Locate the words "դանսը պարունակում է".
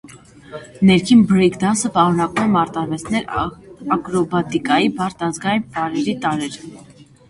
1.65-2.53